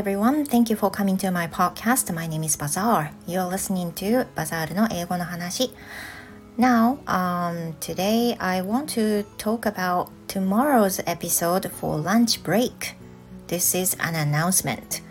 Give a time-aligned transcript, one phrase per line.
[0.00, 2.10] everyone, thank you for coming to my podcast.
[2.14, 3.10] My name is Bazaar.
[3.26, 5.74] You're listening to Bazaar の英語の話。
[6.56, 12.96] Now, um, today I want to talk about tomorrow's episode for lunch break.
[13.48, 15.02] This is an announcement.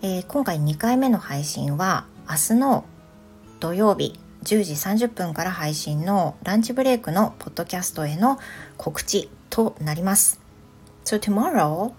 [0.00, 2.84] えー、今回2回目の配信は明日の
[3.60, 4.72] 土曜日10時
[5.06, 8.38] 30分から配信のランチブレイクのポッドキャストへの
[8.78, 10.40] 告知となります。
[11.04, 11.92] So tomorrow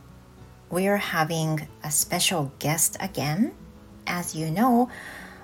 [0.69, 3.53] we are having a special guest again.
[4.05, 4.89] As you know,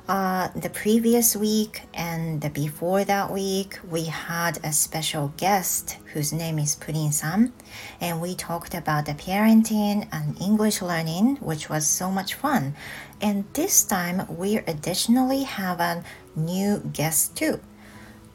[0.07, 6.31] uh, the previous week and the before that week, we had a special guest whose
[6.31, 7.51] name is Purin san,
[7.99, 12.75] and we talked about the parenting and English learning, which was so much fun.
[13.19, 16.03] And this time, we additionally have a
[16.35, 17.59] new guest too.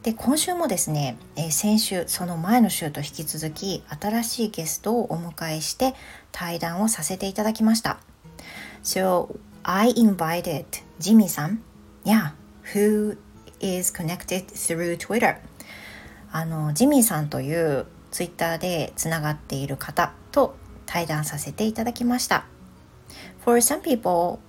[0.03, 5.93] で今週もですね、えー、先週その前の週と引き続き新しいゲストをお迎えして
[6.31, 7.99] 対談をさせていただきました。
[8.83, 10.65] So I invited
[10.99, 11.61] Jimmy さん、
[12.03, 12.31] yeah,
[12.73, 13.15] who
[13.59, 15.39] is connected through Twitter.
[16.31, 20.55] あのジミーさんというツイッターでつながっている方と
[20.87, 22.45] 対談させていただきました。
[23.45, 24.39] For some people,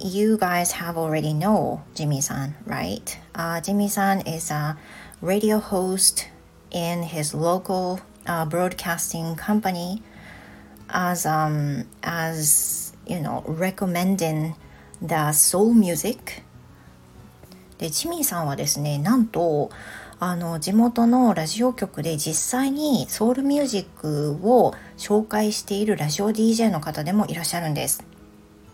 [0.00, 3.18] you guys have already know Jimmy san, right?
[3.34, 4.78] Uh, Jimmy san is a
[5.20, 6.28] radio host
[6.70, 10.02] in his local uh, broadcasting company
[10.90, 14.54] as um as you know recommending
[15.02, 16.42] the soul music
[17.78, 19.70] でジミーさんはですねなんと
[20.20, 28.17] あの地元のラジオ局で実際にソウルミュージックを紹介しているラジオ DJ の方でもいらっしゃるんです。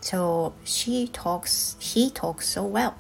[0.05, 2.92] So she talks, he talks so well.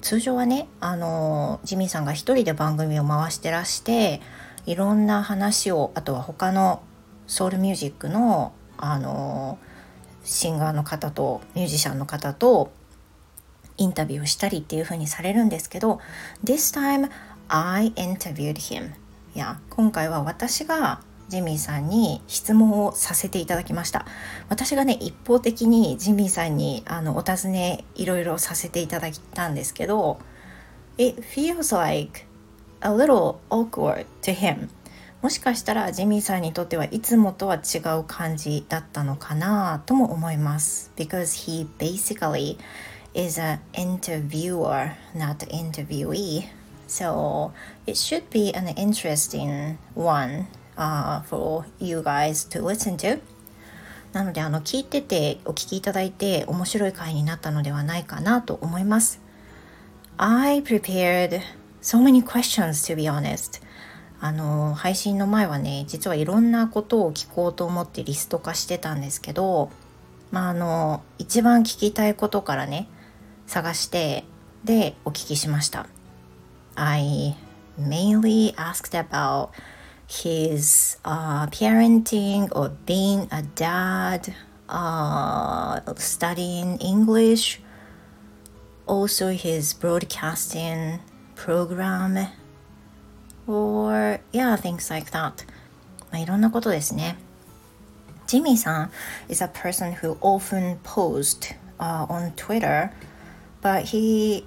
[0.00, 4.20] 通常はね、あの、ジミーさんが一人で番組を回してらして、
[4.66, 6.80] いろんな話を、あとは他の
[7.26, 9.58] ソウルミュージックの、あの、
[10.22, 12.70] シンガーの方とミュージシャンの方と
[13.76, 15.98] インタビューをしたりっていう風にされるんですけど、
[16.44, 17.10] This time
[17.48, 18.92] I interviewed him.
[19.34, 24.06] いや、今回は私がジミーさんに質問をさせていただきました
[24.48, 30.18] 私がね一方的にジミーさんにあのお尋ねいろいろさせていただいたんですけど
[30.98, 32.26] It feels like
[32.80, 34.68] a little awkward to him
[35.22, 42.56] もしかしたらジミーさんにとってはいつもとは違う感じだったのかなとも思います because he basically
[43.14, 46.44] is an interviewer not interviewee
[46.86, 47.50] so
[47.86, 53.20] it should be an interesting one uh, for you guys to listen to.
[54.12, 59.20] なのであの聞いててお聞きいただいて面白い回になったのではないかなと思います。
[60.16, 61.40] I prepared
[61.82, 63.60] so many questions to be honest.
[64.18, 69.70] あの配信の前はね実はいろんなことを聞こうと思ってリスト化してたんですけど
[70.30, 72.88] まああの一番聞きたいことからね
[73.46, 74.24] 探して
[74.64, 75.86] でお聞きしました。
[76.74, 77.36] I
[77.78, 79.50] mainly asked about
[80.07, 84.33] his uh, parenting or being a dad,
[84.67, 87.61] uh, studying English,
[88.85, 90.99] also his broadcasting
[91.35, 92.27] program,
[93.47, 95.45] or yeah, things like that.
[96.11, 97.17] まあ、いろんなことですね。
[98.27, 98.91] ジミーさん
[99.29, 102.91] is a person who often posts uh, on Twitter,
[103.61, 104.45] but he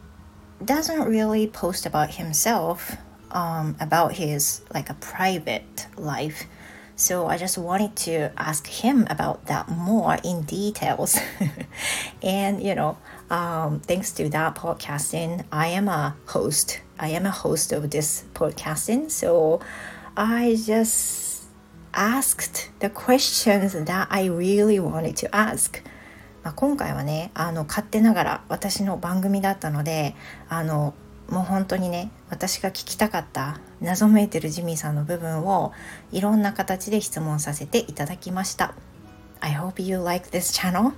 [0.64, 2.96] doesn't really post about himself
[3.30, 6.44] um, about his like a private life.
[6.96, 11.18] So I just wanted to ask him about that more in details.
[12.22, 12.96] and you know,
[13.30, 16.80] um, thanks to that podcasting, I am a host.
[16.98, 19.10] I am a host of this podcasting.
[19.10, 19.60] So
[20.16, 21.42] I just
[21.92, 25.82] asked the questions that I really wanted to ask.
[26.44, 30.14] まあ、今回はねあの勝手ながら私の番組だったので
[30.50, 30.92] あの
[31.29, 35.71] もう本当にね私が聞きたかった謎めいてるジミーさんの部分を
[36.11, 38.73] いろんな形で質問させていただきました。
[39.41, 40.93] I hope you like this channel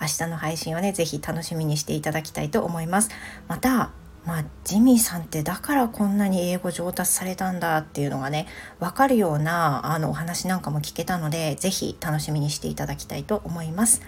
[0.00, 3.10] 明日の配信をね是非楽しみにしていただきたいと思います。
[3.48, 3.90] また
[4.26, 8.46] まあ、ジミーさんってだからこんなに英語上達されたんだっていうのがね
[8.78, 14.02] 分かるようなあのお話なんかも聞けたので是非楽しみにしていただきたいと思います。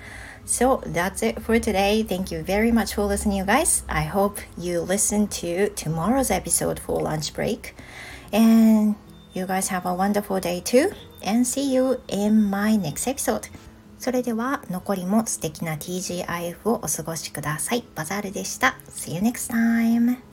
[0.44, 2.04] So that's it for today.
[2.04, 3.84] Thank you very much for listening, you guys.
[3.86, 7.74] I hope you listen to tomorrow's episode for lunch break.
[8.32, 8.96] And
[9.34, 10.90] you guys have a wonderful day too.
[11.24, 13.48] And see you in my next episode.
[14.02, 17.84] それでは残りも素敵な TGIF をお過ごしください。
[17.94, 18.74] バザールでした。
[18.90, 20.31] See you next time!